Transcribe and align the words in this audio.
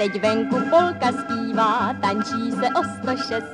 Teď 0.00 0.22
venku 0.22 0.56
polka 0.70 1.12
zpívá, 1.12 1.94
tančí 2.00 2.50
se 2.50 2.68
o 2.68 2.82
106 3.02 3.44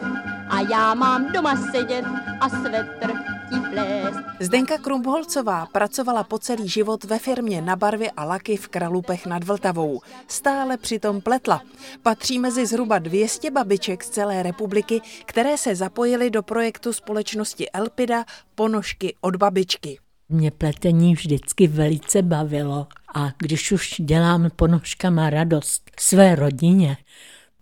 a 0.49 0.61
já 0.71 0.95
mám 0.95 1.33
doma 1.33 1.57
sedět 1.57 2.05
a 2.41 2.49
svetr 2.49 3.13
ti 3.49 3.61
plést. 3.71 4.19
Zdenka 4.41 4.79
Krumpholcová 4.79 5.67
pracovala 5.67 6.25
po 6.25 6.39
celý 6.39 6.69
život 6.69 7.05
ve 7.05 7.19
firmě 7.19 7.63
na 7.63 7.77
barvy 7.77 8.11
a 8.11 8.25
laky 8.25 8.57
v 8.57 8.69
Kralupech 8.69 9.27
nad 9.27 9.45
Vltavou. 9.45 10.01
Stále 10.29 10.77
přitom 10.77 11.21
pletla. 11.21 11.63
Patří 12.03 12.39
mezi 12.39 12.67
zhruba 12.67 12.99
200 12.99 13.51
babiček 13.51 14.05
z 14.05 14.09
celé 14.09 14.43
republiky, 14.43 15.01
které 15.25 15.59
se 15.59 15.75
zapojily 15.75 16.31
do 16.31 16.43
projektu 16.43 16.93
společnosti 16.93 17.71
Elpida 17.71 18.25
Ponožky 18.55 19.15
od 19.21 19.37
babičky. 19.37 19.99
Mě 20.29 20.51
pletení 20.51 21.15
vždycky 21.15 21.67
velice 21.67 22.23
bavilo 22.23 22.87
a 23.17 23.33
když 23.39 23.73
už 23.73 23.95
dělám 23.99 24.51
ponožkama 24.57 25.31
radost 25.31 25.91
své 26.01 26.35
rodině, 26.35 26.97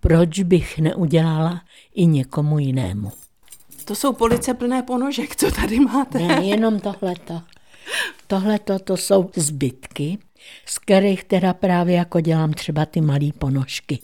proč 0.01 0.41
bych 0.41 0.79
neudělala 0.79 1.63
i 1.95 2.07
někomu 2.07 2.59
jinému. 2.59 3.13
To 3.85 3.95
jsou 3.95 4.13
police 4.13 4.55
plné 4.55 4.83
ponožek, 4.83 5.37
co 5.37 5.51
tady 5.51 5.81
máte. 5.81 6.19
Ne, 6.19 6.45
jenom 6.45 6.81
tohleto. 6.81 7.43
Tohleto 8.27 8.79
to 8.79 8.97
jsou 8.97 9.31
zbytky, 9.37 10.19
z 10.67 10.79
kterých 10.79 11.25
teda 11.25 11.55
právě 11.55 11.97
jako 11.97 12.21
dělám 12.21 12.53
třeba 12.53 12.87
ty 12.87 13.01
malé 13.01 13.33
ponožky. 13.39 13.99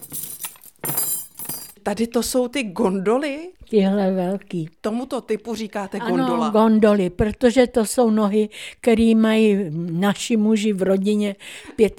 Tady 1.83 2.07
to 2.07 2.23
jsou 2.23 2.49
ty 2.49 2.63
gondoly? 2.63 3.53
Tyhle 3.71 4.13
velký. 4.13 4.69
Tomuto 4.81 5.21
typu 5.21 5.55
říkáte 5.55 5.99
gondola? 5.99 6.47
Ano, 6.47 6.51
gondoly, 6.51 7.11
protože 7.11 7.67
to 7.67 7.85
jsou 7.85 8.11
nohy, 8.11 8.49
které 8.81 9.15
mají 9.15 9.71
naši 9.91 10.37
muži 10.37 10.73
v 10.73 10.83
rodině 10.83 11.37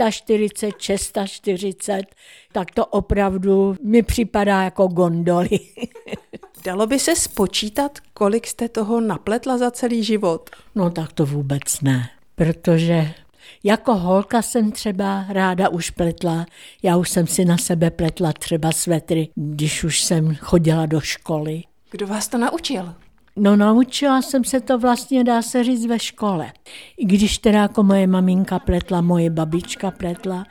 45, 0.10 0.52
46, 1.26 2.06
tak 2.52 2.72
to 2.72 2.86
opravdu 2.86 3.76
mi 3.84 4.04
připadá 4.04 4.64
jako 4.64 4.88
gondoly. 4.88 5.60
Dalo 6.66 6.88
by 6.88 7.00
se 7.00 7.16
spočítat, 7.16 8.00
kolik 8.14 8.48
jste 8.48 8.70
toho 8.70 9.02
napletla 9.02 9.58
za 9.58 9.72
celý 9.72 10.04
život? 10.04 10.50
No 10.76 10.90
tak 10.90 11.14
to 11.14 11.26
vůbec 11.26 11.82
ne, 11.82 12.10
protože 12.36 13.14
jako 13.64 13.96
holka 13.96 14.42
jsem 14.42 14.72
třeba 14.72 15.26
ráda 15.30 15.70
už 15.70 15.90
pletla. 15.90 16.46
Já 16.84 16.98
už 16.98 17.10
jsem 17.10 17.28
si 17.28 17.46
na 17.46 17.58
sebe 17.58 17.92
pletla 17.92 18.34
třeba 18.34 18.72
svetry, 18.72 19.30
když 19.36 19.84
už 19.84 20.02
jsem 20.02 20.36
chodila 20.36 20.86
do 20.86 21.00
školy. 21.00 21.64
Kdo 21.92 22.08
vás 22.08 22.28
to 22.28 22.38
naučil? 22.38 22.94
No 23.36 23.56
naučila 23.56 24.22
jsem 24.22 24.44
se 24.44 24.60
to 24.60 24.80
vlastně, 24.80 25.24
dá 25.24 25.42
se 25.42 25.64
říct, 25.64 25.86
ve 25.86 26.00
škole. 26.00 26.52
I 26.98 27.06
když 27.06 27.38
teda 27.38 27.60
jako 27.60 27.84
moje 27.84 28.08
maminka 28.08 28.60
pletla, 28.60 29.02
moje 29.02 29.30
babička 29.30 29.92
pletla. 29.92 30.46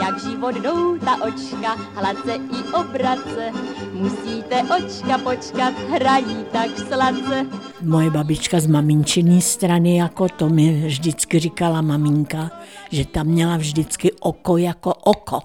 Jak 0.00 0.20
život 0.24 0.54
jdou 0.54 0.98
ta 0.98 1.22
očka, 1.22 1.76
hladce 1.94 2.34
i 2.34 2.72
obrace. 2.72 3.52
Musíte 3.92 4.62
očka 4.62 5.18
počkat, 5.18 5.74
hrají 5.90 6.36
tak 6.52 6.78
sladce. 6.78 7.46
Moje 7.82 8.10
babička 8.10 8.60
z 8.60 8.66
maminčiny 8.66 9.40
strany, 9.40 9.96
jako 9.96 10.28
to 10.28 10.48
mi 10.48 10.86
vždycky 10.86 11.38
říkala 11.38 11.82
maminka, 11.82 12.50
že 12.90 13.04
tam 13.04 13.26
měla 13.26 13.56
vždycky 13.56 14.12
oko 14.20 14.56
jako 14.56 14.94
oko. 14.94 15.40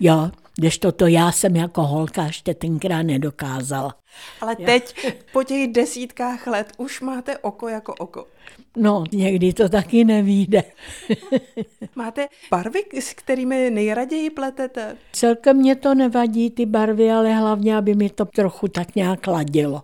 Jo, 0.00 0.30
když 0.60 0.78
toto 0.78 1.06
já 1.06 1.32
jsem 1.32 1.56
jako 1.56 1.82
holka 1.82 2.24
ještě 2.24 2.54
tenkrát 2.54 3.02
nedokázala. 3.02 3.94
Ale 4.40 4.56
teď 4.56 5.10
po 5.32 5.42
těch 5.42 5.72
desítkách 5.72 6.46
let 6.46 6.72
už 6.76 7.00
máte 7.00 7.38
oko 7.38 7.68
jako 7.68 7.94
oko. 7.94 8.26
No, 8.76 9.04
někdy 9.12 9.52
to 9.52 9.68
taky 9.68 10.04
nevíde. 10.04 10.62
máte 11.94 12.28
barvy, 12.50 12.84
s 12.92 13.14
kterými 13.14 13.70
nejraději 13.70 14.30
pletete? 14.30 14.96
Celkem 15.12 15.56
mě 15.56 15.76
to 15.76 15.94
nevadí, 15.94 16.50
ty 16.50 16.66
barvy, 16.66 17.10
ale 17.10 17.34
hlavně, 17.34 17.76
aby 17.76 17.94
mi 17.94 18.10
to 18.10 18.24
trochu 18.24 18.68
tak 18.68 18.94
nějak 18.94 19.26
ladilo. 19.26 19.82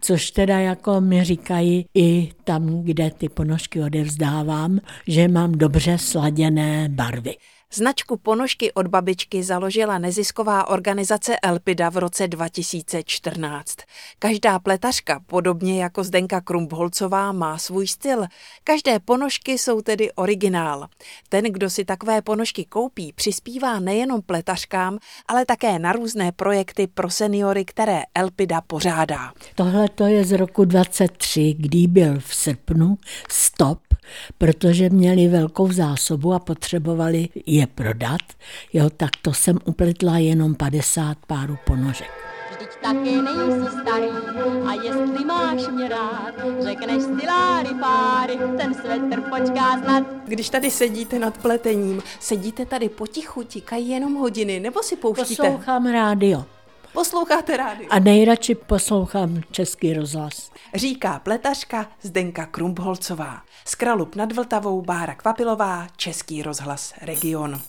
Což 0.00 0.30
teda 0.30 0.58
jako 0.58 1.00
mi 1.00 1.24
říkají 1.24 1.86
i 1.94 2.32
tam, 2.44 2.82
kde 2.82 3.10
ty 3.10 3.28
ponožky 3.28 3.82
odevzdávám, 3.82 4.78
že 5.06 5.28
mám 5.28 5.52
dobře 5.52 5.98
sladěné 5.98 6.88
barvy. 6.88 7.34
Značku 7.74 8.16
ponožky 8.16 8.72
od 8.72 8.86
babičky 8.86 9.42
založila 9.42 9.98
nezisková 9.98 10.68
organizace 10.68 11.36
Elpida 11.42 11.88
v 11.90 11.96
roce 11.96 12.28
2014. 12.28 13.76
Každá 14.18 14.58
pletařka, 14.58 15.20
podobně 15.26 15.82
jako 15.82 16.04
Zdenka 16.04 16.40
Krumpholcová, 16.40 17.32
má 17.32 17.58
svůj 17.58 17.86
styl. 17.86 18.24
Každé 18.64 18.98
ponožky 18.98 19.58
jsou 19.58 19.80
tedy 19.80 20.12
originál. 20.12 20.86
Ten, 21.28 21.44
kdo 21.44 21.70
si 21.70 21.84
takové 21.84 22.22
ponožky 22.22 22.64
koupí, 22.64 23.12
přispívá 23.12 23.80
nejenom 23.80 24.22
pletařkám, 24.22 24.98
ale 25.26 25.46
také 25.46 25.78
na 25.78 25.92
různé 25.92 26.32
projekty 26.32 26.86
pro 26.86 27.10
seniory, 27.10 27.64
které 27.64 28.02
Elpida 28.14 28.60
pořádá. 28.60 29.32
Tohle 29.54 29.88
to 29.88 30.06
je 30.06 30.24
z 30.24 30.32
roku 30.32 30.64
23, 30.64 31.54
kdy 31.58 31.86
byl 31.86 32.20
v 32.20 32.34
srpnu 32.34 32.98
stop, 33.30 33.87
protože 34.38 34.90
měli 34.90 35.28
velkou 35.28 35.72
zásobu 35.72 36.34
a 36.34 36.38
potřebovali 36.38 37.28
je 37.46 37.66
prodat, 37.66 38.20
jo, 38.72 38.90
tak 38.96 39.10
to 39.22 39.32
jsem 39.32 39.58
upletla 39.64 40.18
jenom 40.18 40.54
50 40.54 41.18
párů 41.26 41.58
ponožek. 41.66 42.10
Vždyť 42.50 42.68
taky 42.82 43.22
nejsi 43.22 43.76
starý 43.80 44.08
a 44.66 44.74
jestli 44.74 45.24
máš 45.24 45.68
mě 45.68 45.88
rád, 45.88 46.34
řekneš 46.60 47.02
si 47.02 47.26
láry 47.26 47.68
páry, 47.80 48.38
ten 48.56 48.74
svetr 48.74 49.20
počká 49.20 49.78
snad. 49.82 50.04
Když 50.26 50.50
tady 50.50 50.70
sedíte 50.70 51.18
nad 51.18 51.38
pletením, 51.38 52.02
sedíte 52.20 52.66
tady 52.66 52.88
potichu, 52.88 53.42
tikají 53.42 53.88
jenom 53.88 54.14
hodiny, 54.14 54.60
nebo 54.60 54.82
si 54.82 54.96
pouštíte? 54.96 55.42
Poslouchám 55.42 55.86
rádio. 55.86 56.44
Posloucháte 56.98 57.56
rádio? 57.56 57.88
A 57.90 57.98
nejradši 57.98 58.54
poslouchám 58.54 59.40
Český 59.50 59.94
rozhlas. 59.94 60.50
Říká 60.74 61.18
pletařka 61.18 61.86
Zdenka 62.02 62.46
Krumpholcová. 62.46 63.42
Z 63.64 63.74
Kralup 63.74 64.16
nad 64.16 64.32
Vltavou 64.32 64.82
Bára 64.82 65.14
Kvapilová, 65.14 65.86
Český 65.96 66.42
rozhlas 66.42 66.94
Region. 67.02 67.60